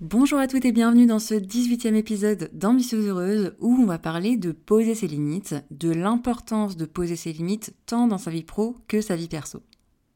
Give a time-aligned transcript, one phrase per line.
[0.00, 4.38] Bonjour à toutes et bienvenue dans ce 18e épisode d'Ambitieuse Heureuse où on va parler
[4.38, 8.78] de poser ses limites, de l'importance de poser ses limites tant dans sa vie pro
[8.88, 9.60] que sa vie perso.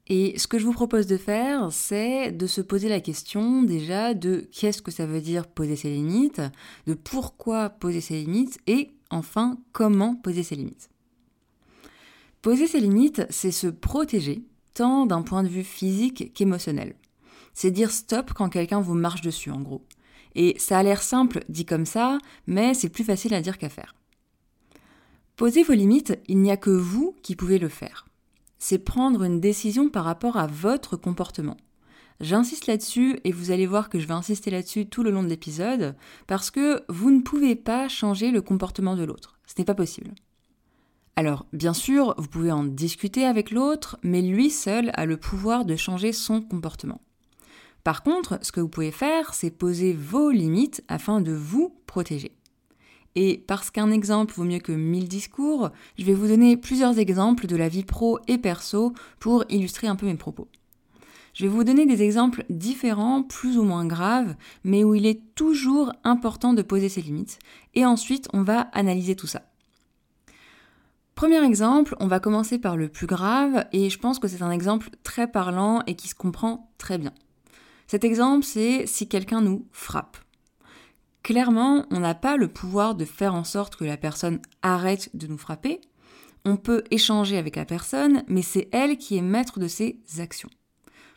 [0.07, 4.15] Et ce que je vous propose de faire, c'est de se poser la question déjà
[4.15, 6.41] de qu'est-ce que ça veut dire poser ses limites,
[6.87, 10.89] de pourquoi poser ses limites et enfin comment poser ses limites.
[12.41, 16.95] Poser ses limites, c'est se protéger, tant d'un point de vue physique qu'émotionnel.
[17.55, 19.87] C'est dire stop quand quelqu'un vous marche dessus en gros.
[20.35, 23.69] Et ça a l'air simple dit comme ça, mais c'est plus facile à dire qu'à
[23.69, 23.95] faire.
[25.37, 28.05] Poser vos limites, il n'y a que vous qui pouvez le faire
[28.65, 31.59] c'est prendre une décision par rapport à votre comportement.
[32.21, 35.29] J'insiste là-dessus et vous allez voir que je vais insister là-dessus tout le long de
[35.29, 35.95] l'épisode
[36.27, 39.39] parce que vous ne pouvez pas changer le comportement de l'autre.
[39.45, 40.13] Ce n'est pas possible.
[41.15, 45.67] Alors, bien sûr, vous pouvez en discuter avec l'autre, mais lui seul a le pouvoir
[45.67, 47.03] de changer son comportement.
[47.85, 52.33] Par contre, ce que vous pouvez faire, c'est poser vos limites afin de vous protéger.
[53.15, 57.47] Et parce qu'un exemple vaut mieux que mille discours, je vais vous donner plusieurs exemples
[57.47, 60.49] de la vie pro et perso pour illustrer un peu mes propos.
[61.35, 65.21] Je vais vous donner des exemples différents, plus ou moins graves, mais où il est
[65.35, 67.39] toujours important de poser ses limites.
[67.75, 69.43] Et ensuite, on va analyser tout ça.
[71.17, 74.51] Premier exemple, on va commencer par le plus grave, et je pense que c'est un
[74.51, 77.13] exemple très parlant et qui se comprend très bien.
[77.87, 80.17] Cet exemple, c'est si quelqu'un nous frappe.
[81.23, 85.27] Clairement, on n'a pas le pouvoir de faire en sorte que la personne arrête de
[85.27, 85.81] nous frapper.
[86.45, 90.51] On peut échanger avec la personne, mais c'est elle qui est maître de ses actions.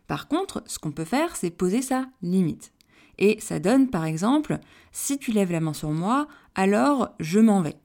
[0.08, 2.72] Par contre, ce qu'on peut faire, c'est poser sa limite.
[3.18, 4.60] Et ça donne par exemple,
[4.94, 7.76] si tu lèves la main sur moi, alors je m'en vais.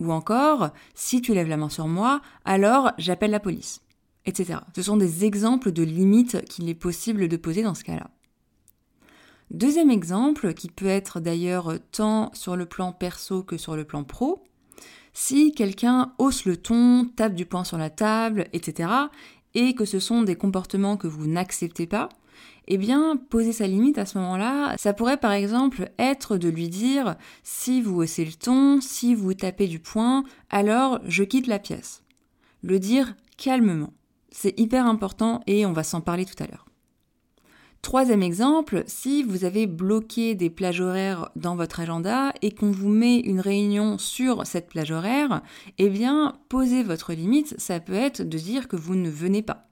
[0.00, 3.81] Ou encore, si tu lèves la main sur moi, alors j'appelle la police.
[4.24, 4.60] Etc.
[4.74, 8.10] Ce sont des exemples de limites qu'il est possible de poser dans ce cas-là.
[9.50, 14.04] Deuxième exemple, qui peut être d'ailleurs tant sur le plan perso que sur le plan
[14.04, 14.42] pro,
[15.12, 18.88] si quelqu'un hausse le ton, tape du poing sur la table, etc.,
[19.54, 22.08] et que ce sont des comportements que vous n'acceptez pas,
[22.68, 26.68] eh bien, poser sa limite à ce moment-là, ça pourrait par exemple être de lui
[26.68, 31.58] dire si vous haussez le ton, si vous tapez du poing, alors je quitte la
[31.58, 32.02] pièce.
[32.62, 33.92] Le dire calmement.
[34.32, 36.66] C'est hyper important et on va s'en parler tout à l'heure.
[37.82, 42.88] Troisième exemple, si vous avez bloqué des plages horaires dans votre agenda et qu'on vous
[42.88, 45.42] met une réunion sur cette plage horaire,
[45.78, 49.68] eh bien, poser votre limite, ça peut être de dire que vous ne venez pas.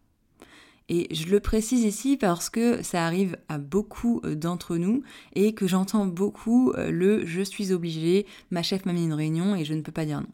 [0.89, 5.05] Et je le précise ici parce que ça arrive à beaucoup d'entre nous
[5.37, 9.65] et que j'entends beaucoup le je suis obligé, ma chef m'a mis une réunion et
[9.65, 10.27] je ne peux pas dire non.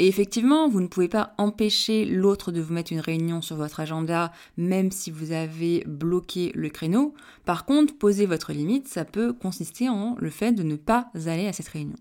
[0.00, 3.78] Et effectivement, vous ne pouvez pas empêcher l'autre de vous mettre une réunion sur votre
[3.78, 7.14] agenda, même si vous avez bloqué le créneau.
[7.44, 11.46] Par contre, poser votre limite, ça peut consister en le fait de ne pas aller
[11.46, 11.96] à cette réunion.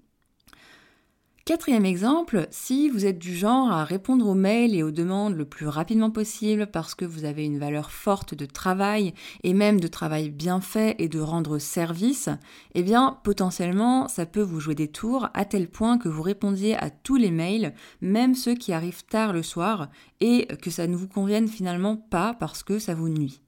[1.45, 5.43] Quatrième exemple, si vous êtes du genre à répondre aux mails et aux demandes le
[5.43, 9.89] plus rapidement possible parce que vous avez une valeur forte de travail et même de
[9.89, 12.29] travail bien fait et de rendre service,
[12.75, 16.77] eh bien potentiellement ça peut vous jouer des tours à tel point que vous répondiez
[16.77, 19.89] à tous les mails, même ceux qui arrivent tard le soir,
[20.21, 23.41] et que ça ne vous convienne finalement pas parce que ça vous nuit.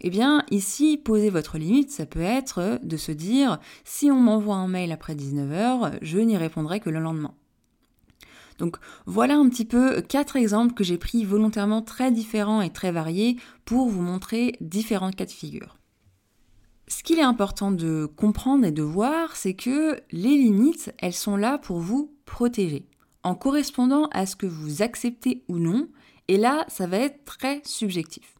[0.00, 4.56] Eh bien, ici, poser votre limite, ça peut être de se dire, si on m'envoie
[4.56, 7.34] un mail après 19h, je n'y répondrai que le lendemain.
[8.58, 12.90] Donc voilà un petit peu quatre exemples que j'ai pris volontairement très différents et très
[12.90, 15.76] variés pour vous montrer différents cas de figure.
[16.88, 21.36] Ce qu'il est important de comprendre et de voir, c'est que les limites, elles sont
[21.36, 22.86] là pour vous protéger,
[23.24, 25.88] en correspondant à ce que vous acceptez ou non,
[26.28, 28.35] et là, ça va être très subjectif.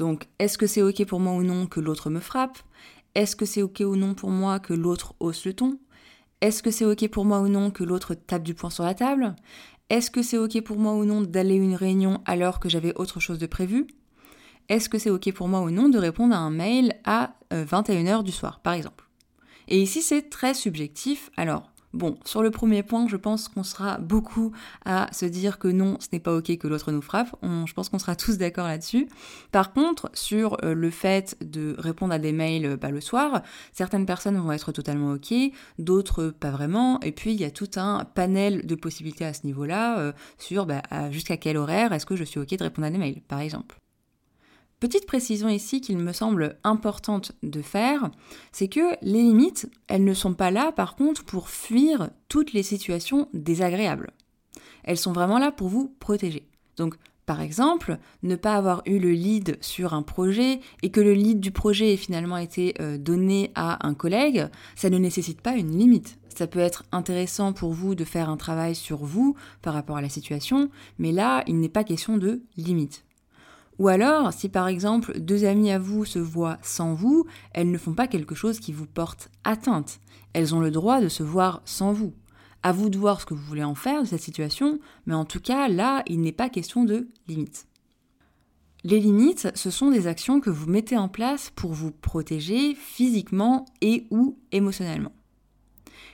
[0.00, 2.56] Donc, est-ce que c'est OK pour moi ou non que l'autre me frappe?
[3.14, 5.78] Est-ce que c'est OK ou non pour moi que l'autre hausse le ton?
[6.40, 8.94] Est-ce que c'est OK pour moi ou non que l'autre tape du poing sur la
[8.94, 9.36] table?
[9.90, 12.94] Est-ce que c'est OK pour moi ou non d'aller à une réunion alors que j'avais
[12.98, 13.88] autre chose de prévu?
[14.70, 18.20] Est-ce que c'est OK pour moi ou non de répondre à un mail à 21h
[18.20, 19.04] euh, du soir, par exemple?
[19.68, 21.30] Et ici, c'est très subjectif.
[21.36, 24.52] Alors, Bon, sur le premier point, je pense qu'on sera beaucoup
[24.84, 27.34] à se dire que non, ce n'est pas ok que l'autre nous frappe.
[27.42, 29.08] je pense qu'on sera tous d'accord là-dessus.
[29.50, 33.42] Par contre, sur euh, le fait de répondre à des mails euh, pas le soir,
[33.72, 35.34] certaines personnes vont être totalement ok,
[35.80, 37.00] d'autres pas vraiment.
[37.00, 40.66] Et puis il y a tout un panel de possibilités à ce niveau-là euh, sur
[40.66, 43.40] bah, jusqu'à quel horaire est-ce que je suis ok de répondre à des mails, par
[43.40, 43.80] exemple.
[44.80, 48.10] Petite précision ici qu'il me semble importante de faire,
[48.50, 52.62] c'est que les limites, elles ne sont pas là par contre pour fuir toutes les
[52.62, 54.10] situations désagréables.
[54.82, 56.48] Elles sont vraiment là pour vous protéger.
[56.78, 56.96] Donc
[57.26, 61.40] par exemple, ne pas avoir eu le lead sur un projet et que le lead
[61.40, 65.76] du projet ait finalement été euh, donné à un collègue, ça ne nécessite pas une
[65.76, 66.18] limite.
[66.34, 70.02] Ça peut être intéressant pour vous de faire un travail sur vous par rapport à
[70.02, 73.04] la situation, mais là, il n'est pas question de limite.
[73.80, 77.24] Ou alors, si par exemple deux amies à vous se voient sans vous,
[77.54, 80.00] elles ne font pas quelque chose qui vous porte atteinte.
[80.34, 82.12] Elles ont le droit de se voir sans vous.
[82.62, 85.24] À vous de voir ce que vous voulez en faire de cette situation, mais en
[85.24, 87.66] tout cas, là, il n'est pas question de limites.
[88.84, 93.64] Les limites, ce sont des actions que vous mettez en place pour vous protéger physiquement
[93.80, 95.12] et ou émotionnellement.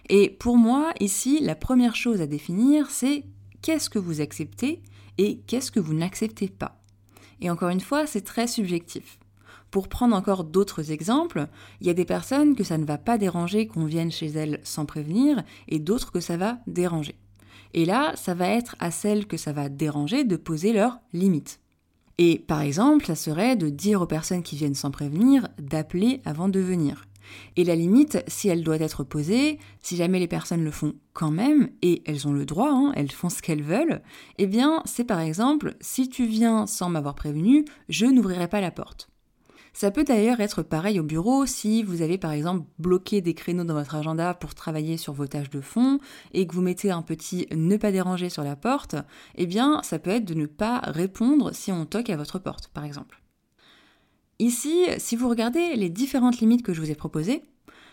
[0.09, 3.25] Et pour moi, ici, la première chose à définir, c'est
[3.61, 4.85] qu'est-ce que vous acceptez
[5.19, 6.81] et qu'est-ce que vous n'acceptez pas.
[7.41, 9.19] Et encore une fois, c'est très subjectif.
[9.71, 11.49] Pour prendre encore d'autres exemples,
[11.81, 14.61] il y a des personnes que ça ne va pas déranger qu'on vienne chez elles
[14.63, 17.17] sans prévenir et d'autres que ça va déranger.
[17.75, 21.61] Et là, ça va être à celles que ça va déranger de poser leurs limites.
[22.19, 26.49] Et par exemple, ça serait de dire aux personnes qui viennent sans prévenir d'appeler avant
[26.49, 27.05] de venir.
[27.57, 31.31] Et la limite, si elle doit être posée, si jamais les personnes le font quand
[31.31, 34.03] même, et elles ont le droit, hein, elles font ce qu'elles veulent,
[34.39, 38.71] eh bien c'est par exemple, si tu viens sans m'avoir prévenu, je n'ouvrirai pas la
[38.71, 39.09] porte.
[39.79, 43.65] Ça peut d'ailleurs être pareil au bureau si vous avez par exemple bloqué des créneaux
[43.65, 45.99] dans votre agenda pour travailler sur vos tâches de fond
[46.33, 48.97] et que vous mettez un petit ne pas déranger sur la porte,
[49.35, 52.69] eh bien ça peut être de ne pas répondre si on toque à votre porte
[52.69, 53.21] par exemple.
[54.39, 57.43] Ici, si vous regardez les différentes limites que je vous ai proposées,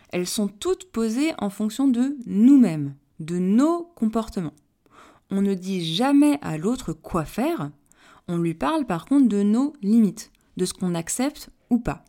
[0.09, 4.53] elles sont toutes posées en fonction de nous-mêmes, de nos comportements.
[5.31, 7.71] On ne dit jamais à l'autre quoi faire,
[8.27, 12.03] on lui parle par contre de nos limites, de ce qu'on accepte ou pas.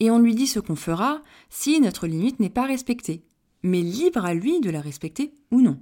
[0.00, 3.24] Et on lui dit ce qu'on fera si notre limite n'est pas respectée,
[3.62, 5.78] mais libre à lui de la respecter ou non.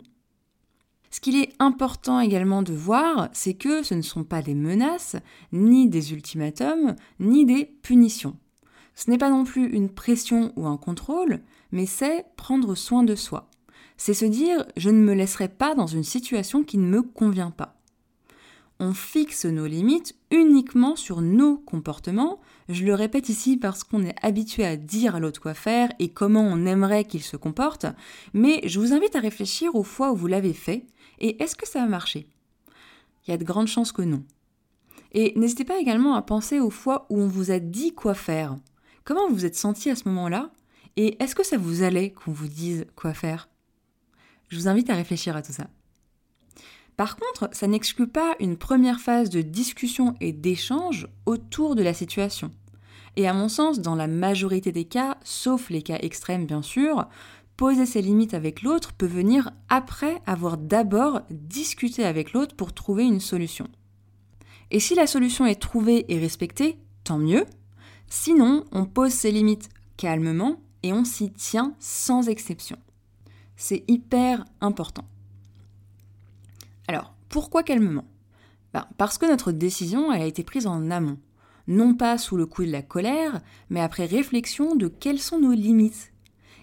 [1.25, 5.15] Ce qu'il est important également de voir, c'est que ce ne sont pas des menaces,
[5.53, 8.37] ni des ultimatums, ni des punitions.
[8.97, 11.39] Ce n'est pas non plus une pression ou un contrôle,
[11.71, 13.49] mais c'est prendre soin de soi.
[13.97, 17.53] C'est se dire je ne me laisserai pas dans une situation qui ne me convient
[17.53, 17.77] pas.
[18.81, 22.41] On fixe nos limites uniquement sur nos comportements.
[22.69, 26.09] Je le répète ici parce qu'on est habitué à dire à l'autre quoi faire et
[26.09, 27.87] comment on aimerait qu'il se comporte,
[28.35, 30.85] mais je vous invite à réfléchir aux fois où vous l'avez fait
[31.23, 32.27] et est-ce que ça a marché?
[33.27, 34.23] Il y a de grandes chances que non.
[35.13, 38.57] Et n'hésitez pas également à penser aux fois où on vous a dit quoi faire.
[39.05, 40.51] Comment vous vous êtes senti à ce moment-là?
[40.97, 43.49] Et est-ce que ça vous allait qu'on vous dise quoi faire?
[44.49, 45.69] Je vous invite à réfléchir à tout ça.
[46.97, 51.95] Par contre, ça n'exclut pas une première phase de discussion et d'échange autour de la
[51.95, 52.51] situation.
[53.17, 57.09] Et à mon sens, dans la majorité des cas, sauf les cas extrêmes bien sûr,
[57.57, 63.05] poser ses limites avec l'autre peut venir après avoir d'abord discuté avec l'autre pour trouver
[63.05, 63.69] une solution.
[64.71, 67.45] Et si la solution est trouvée et respectée, tant mieux.
[68.09, 72.79] Sinon, on pose ses limites calmement et on s'y tient sans exception.
[73.57, 75.05] C'est hyper important.
[76.89, 78.05] Alors, pourquoi calmement?
[78.73, 81.19] Ben, Parce que notre décision a été prise en amont.
[81.69, 85.53] Non pas sous le coup de la colère, mais après réflexion de quelles sont nos
[85.53, 86.12] limites?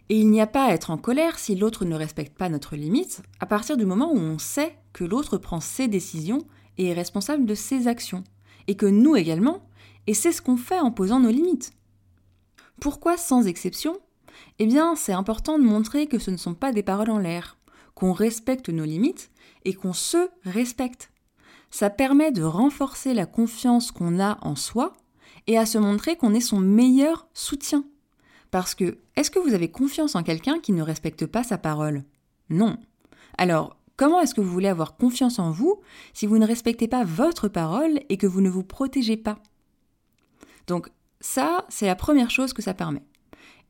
[0.09, 2.75] Et il n'y a pas à être en colère si l'autre ne respecte pas notre
[2.75, 6.45] limite, à partir du moment où on sait que l'autre prend ses décisions
[6.77, 8.23] et est responsable de ses actions,
[8.67, 9.67] et que nous également,
[10.07, 11.73] et c'est ce qu'on fait en posant nos limites.
[12.81, 13.99] Pourquoi sans exception?
[14.57, 17.57] Eh bien, c'est important de montrer que ce ne sont pas des paroles en l'air,
[17.93, 19.29] qu'on respecte nos limites
[19.65, 21.11] et qu'on se respecte.
[21.69, 24.95] Ça permet de renforcer la confiance qu'on a en soi
[25.45, 27.83] et à se montrer qu'on est son meilleur soutien.
[28.51, 32.03] Parce que, est-ce que vous avez confiance en quelqu'un qui ne respecte pas sa parole?
[32.49, 32.77] Non.
[33.37, 35.81] Alors, comment est-ce que vous voulez avoir confiance en vous
[36.13, 39.39] si vous ne respectez pas votre parole et que vous ne vous protégez pas?
[40.67, 40.89] Donc,
[41.21, 43.03] ça, c'est la première chose que ça permet.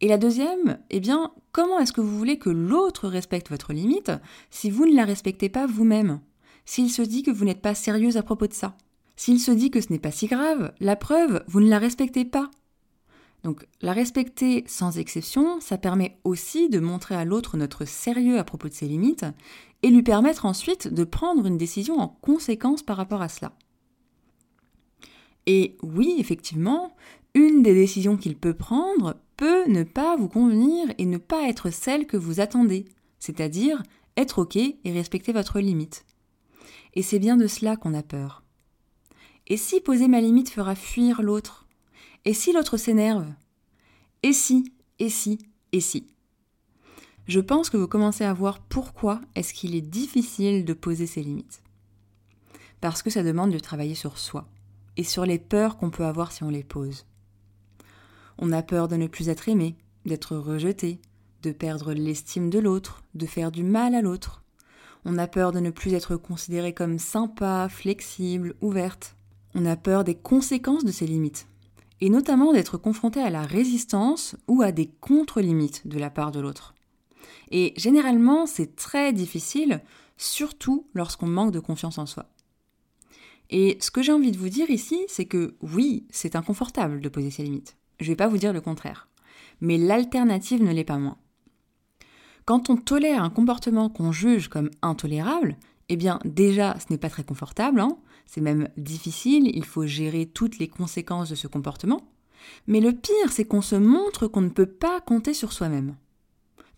[0.01, 4.11] Et la deuxième, eh bien, comment est-ce que vous voulez que l'autre respecte votre limite
[4.49, 6.21] si vous ne la respectez pas vous-même?
[6.63, 8.77] S'il se dit que vous n'êtes pas sérieuse à propos de ça.
[9.17, 12.23] S'il se dit que ce n'est pas si grave, la preuve, vous ne la respectez
[12.23, 12.49] pas
[13.43, 18.43] Donc la respecter sans exception, ça permet aussi de montrer à l'autre notre sérieux à
[18.43, 19.25] propos de ses limites
[19.81, 23.53] et lui permettre ensuite de prendre une décision en conséquence par rapport à cela.
[25.45, 26.95] Et oui, effectivement,
[27.33, 31.69] une des décisions qu'il peut prendre peut ne pas vous convenir et ne pas être
[31.69, 32.85] celle que vous attendez,
[33.19, 33.81] c'est-à-dire
[34.17, 36.05] être OK et respecter votre limite.
[36.93, 38.43] Et c'est bien de cela qu'on a peur.
[39.47, 41.68] Et si poser ma limite fera fuir l'autre?
[42.25, 43.27] Et si l'autre s'énerve?
[44.23, 45.39] Et si Et si
[45.71, 46.07] Et si?
[47.27, 51.21] Je pense que vous commencez à voir pourquoi est-ce qu'il est difficile de poser ses
[51.21, 51.61] limites.
[52.81, 54.47] Parce que ça demande de travailler sur soi
[54.97, 57.05] et sur les peurs qu'on peut avoir si on les pose.
[58.37, 60.99] On a peur de ne plus être aimé, d'être rejeté,
[61.43, 64.43] de perdre l'estime de l'autre, de faire du mal à l'autre.
[65.05, 69.15] On a peur de ne plus être considéré comme sympa, flexible, ouverte.
[69.55, 71.47] On a peur des conséquences de ces limites,
[72.01, 76.39] et notamment d'être confronté à la résistance ou à des contre-limites de la part de
[76.39, 76.73] l'autre.
[77.51, 79.81] Et généralement, c'est très difficile,
[80.17, 82.29] surtout lorsqu'on manque de confiance en soi.
[83.49, 87.09] Et ce que j'ai envie de vous dire ici, c'est que oui, c'est inconfortable de
[87.09, 87.77] poser ses limites.
[87.99, 89.07] Je ne vais pas vous dire le contraire.
[89.61, 91.17] Mais l'alternative ne l'est pas moins.
[92.45, 95.57] Quand on tolère un comportement qu'on juge comme intolérable,
[95.89, 97.97] eh bien déjà, ce n'est pas très confortable, hein.
[98.25, 102.07] c'est même difficile, il faut gérer toutes les conséquences de ce comportement.
[102.67, 105.95] Mais le pire, c'est qu'on se montre qu'on ne peut pas compter sur soi-même.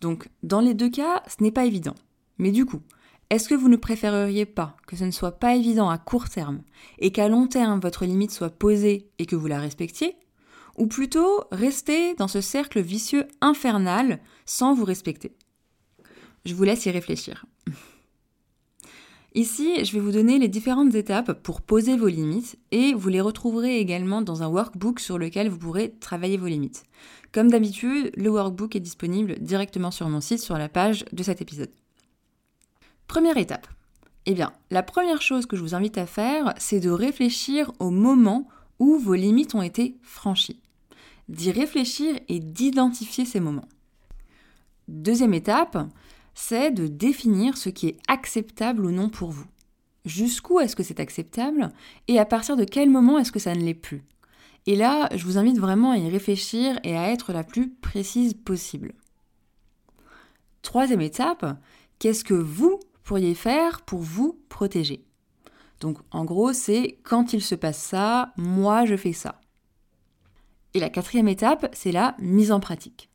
[0.00, 1.94] Donc, dans les deux cas, ce n'est pas évident.
[2.38, 2.80] Mais du coup,
[3.30, 6.62] est-ce que vous ne préféreriez pas que ce ne soit pas évident à court terme
[6.98, 10.16] et qu'à long terme votre limite soit posée et que vous la respectiez?
[10.78, 15.36] Ou plutôt rester dans ce cercle vicieux infernal sans vous respecter?
[16.44, 17.46] Je vous laisse y réfléchir.
[19.34, 23.22] Ici, je vais vous donner les différentes étapes pour poser vos limites et vous les
[23.22, 26.84] retrouverez également dans un workbook sur lequel vous pourrez travailler vos limites.
[27.32, 31.40] Comme d'habitude, le workbook est disponible directement sur mon site sur la page de cet
[31.40, 31.70] épisode.
[33.06, 33.66] Première étape.
[34.26, 37.88] Eh bien, la première chose que je vous invite à faire, c'est de réfléchir au
[37.88, 38.48] moment
[38.78, 40.60] où vos limites ont été franchies.
[41.30, 43.68] D'y réfléchir et d'identifier ces moments.
[44.88, 45.78] Deuxième étape,
[46.34, 49.46] c'est de définir ce qui est acceptable ou non pour vous.
[50.04, 51.70] Jusqu'où est-ce que c'est acceptable
[52.08, 54.02] et à partir de quel moment est-ce que ça ne l'est plus?
[54.66, 58.34] Et là, je vous invite vraiment à y réfléchir et à être la plus précise
[58.34, 58.94] possible.
[60.62, 61.44] Troisième étape,
[61.98, 65.04] qu'est-ce que vous pourriez faire pour vous protéger?
[65.80, 69.40] Donc en gros, c'est quand il se passe ça, moi je fais ça.
[70.74, 73.10] Et la quatrième étape, c'est la mise en pratique.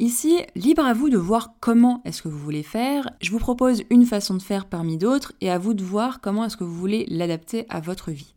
[0.00, 3.10] Ici, libre à vous de voir comment est-ce que vous voulez faire.
[3.20, 6.44] Je vous propose une façon de faire parmi d'autres et à vous de voir comment
[6.46, 8.34] est-ce que vous voulez l'adapter à votre vie.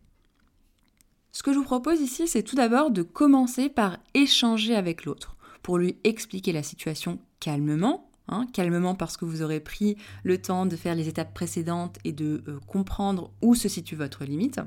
[1.32, 5.38] Ce que je vous propose ici, c'est tout d'abord de commencer par échanger avec l'autre
[5.62, 10.66] pour lui expliquer la situation calmement Hein, calmement parce que vous aurez pris le temps
[10.66, 14.62] de faire les étapes précédentes et de euh, comprendre où se situe votre limite.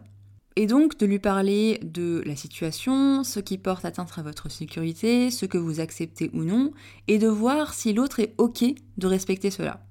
[0.58, 5.30] Et donc de lui parler de la situation, ce qui porte atteinte à votre sécurité,
[5.30, 6.72] ce que vous acceptez ou non,
[7.08, 8.64] et de voir si l'autre est OK
[8.96, 9.86] de respecter cela.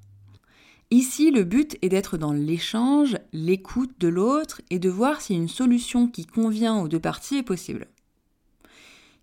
[0.90, 5.48] Ici, le but est d'être dans l'échange, l'écoute de l'autre et de voir si une
[5.48, 7.88] solution qui convient aux deux parties est possible.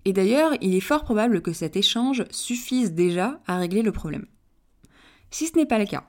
[0.05, 4.27] Et d'ailleurs, il est fort probable que cet échange suffise déjà à régler le problème.
[5.31, 6.05] Si ce n'est pas le cas,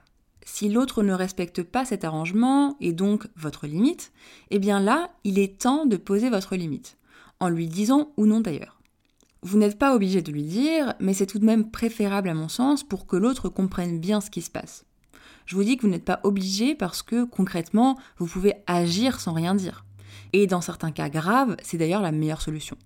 [0.45, 4.11] si l'autre ne respecte pas cet arrangement et donc votre limite,
[4.51, 6.97] eh bien là, il est temps de poser votre limite,
[7.39, 8.79] en lui disant ou non d'ailleurs.
[9.41, 12.47] Vous n'êtes pas obligé de lui dire, mais c'est tout de même préférable à mon
[12.47, 14.85] sens pour que l'autre comprenne bien ce qui se passe.
[15.45, 19.33] Je vous dis que vous n'êtes pas obligé parce que concrètement, vous pouvez agir sans
[19.33, 19.85] rien dire.
[20.31, 22.77] Et dans certains cas graves, c'est d'ailleurs la meilleure solution.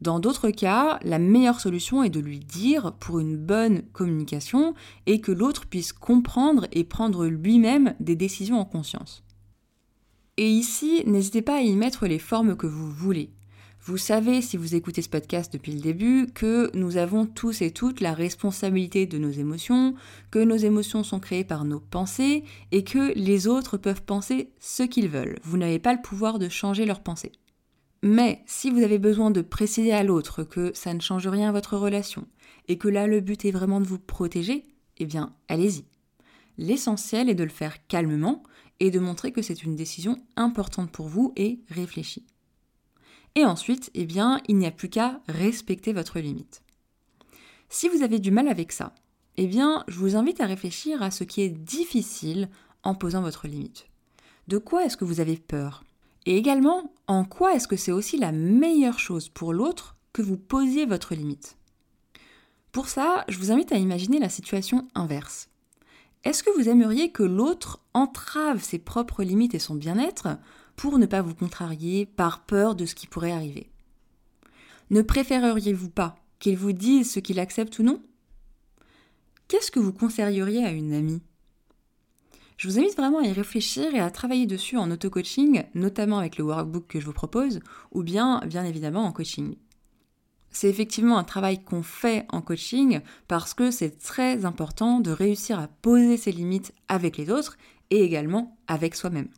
[0.00, 4.74] Dans d'autres cas, la meilleure solution est de lui dire pour une bonne communication
[5.06, 9.24] et que l'autre puisse comprendre et prendre lui-même des décisions en conscience.
[10.36, 13.30] Et ici, n'hésitez pas à y mettre les formes que vous voulez.
[13.80, 17.70] Vous savez, si vous écoutez ce podcast depuis le début, que nous avons tous et
[17.70, 19.94] toutes la responsabilité de nos émotions,
[20.30, 24.82] que nos émotions sont créées par nos pensées et que les autres peuvent penser ce
[24.82, 25.38] qu'ils veulent.
[25.44, 27.32] Vous n'avez pas le pouvoir de changer leurs pensées.
[28.02, 31.52] Mais si vous avez besoin de préciser à l'autre que ça ne change rien à
[31.52, 32.26] votre relation
[32.68, 34.64] et que là le but est vraiment de vous protéger,
[34.98, 35.84] eh bien allez-y.
[36.58, 38.42] L'essentiel est de le faire calmement
[38.80, 42.26] et de montrer que c'est une décision importante pour vous et réfléchie.
[43.34, 46.62] Et ensuite, eh bien, il n'y a plus qu'à respecter votre limite.
[47.68, 48.94] Si vous avez du mal avec ça,
[49.36, 52.48] eh bien, je vous invite à réfléchir à ce qui est difficile
[52.82, 53.86] en posant votre limite.
[54.48, 55.84] De quoi est-ce que vous avez peur?
[56.26, 60.36] Et également, en quoi est-ce que c'est aussi la meilleure chose pour l'autre que vous
[60.36, 61.56] posiez votre limite?
[62.72, 65.48] Pour ça, je vous invite à imaginer la situation inverse.
[66.24, 70.36] Est-ce que vous aimeriez que l'autre entrave ses propres limites et son bien-être
[70.74, 73.70] pour ne pas vous contrarier par peur de ce qui pourrait arriver?
[74.90, 78.02] Ne préféreriez-vous pas qu'il vous dise ce qu'il accepte ou non?
[79.46, 81.22] Qu'est-ce que vous conseilleriez à une amie?
[82.56, 86.38] Je vous invite vraiment à y réfléchir et à travailler dessus en auto-coaching, notamment avec
[86.38, 87.60] le workbook que je vous propose,
[87.92, 89.56] ou bien, bien évidemment, en coaching.
[90.50, 95.60] C'est effectivement un travail qu'on fait en coaching parce que c'est très important de réussir
[95.60, 97.58] à poser ses limites avec les autres
[97.90, 99.28] et également avec soi-même.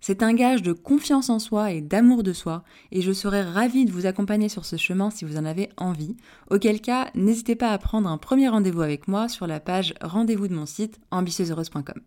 [0.00, 3.86] C'est un gage de confiance en soi et d'amour de soi, et je serais ravie
[3.86, 6.16] de vous accompagner sur ce chemin si vous en avez envie,
[6.48, 10.46] auquel cas n'hésitez pas à prendre un premier rendez-vous avec moi sur la page rendez-vous
[10.46, 12.02] de mon site ambitieuseheureuse.com.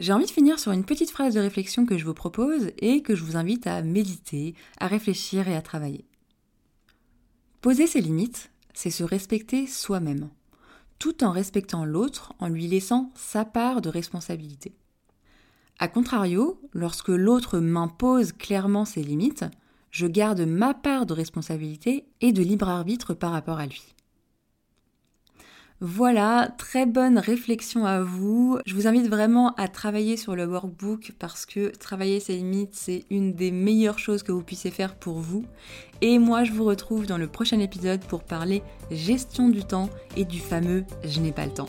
[0.00, 3.02] J'ai envie de finir sur une petite phrase de réflexion que je vous propose et
[3.02, 6.04] que je vous invite à méditer, à réfléchir et à travailler.
[7.60, 10.30] Poser ses limites, c'est se respecter soi-même,
[10.98, 14.74] tout en respectant l'autre en lui laissant sa part de responsabilité.
[15.78, 19.44] A contrario, lorsque l'autre m'impose clairement ses limites,
[19.90, 23.93] je garde ma part de responsabilité et de libre arbitre par rapport à lui.
[25.86, 28.58] Voilà, très bonne réflexion à vous.
[28.64, 33.04] Je vous invite vraiment à travailler sur le workbook parce que travailler ses limites, c'est
[33.10, 35.44] une des meilleures choses que vous puissiez faire pour vous.
[36.00, 40.24] Et moi, je vous retrouve dans le prochain épisode pour parler gestion du temps et
[40.24, 41.68] du fameux je n'ai pas le temps.